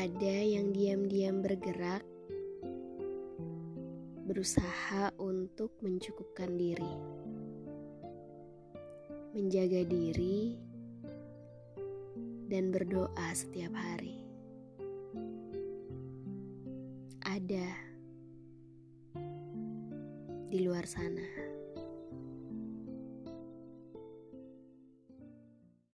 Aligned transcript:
Ada 0.00 0.56
yang 0.56 0.72
diam-diam 0.72 1.44
bergerak, 1.44 2.00
berusaha 4.24 5.12
untuk 5.20 5.76
mencukupkan 5.84 6.56
diri, 6.56 6.94
menjaga 9.36 9.84
diri, 9.84 10.56
dan 12.48 12.72
berdoa 12.72 13.28
setiap 13.36 13.76
hari. 13.76 14.16
Ada 17.20 17.68
di 20.48 20.64
luar 20.64 20.88
sana. 20.88 21.59